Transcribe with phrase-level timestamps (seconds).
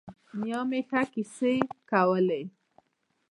[0.39, 1.53] نیا مې ښه کیسې
[1.91, 2.41] کولې.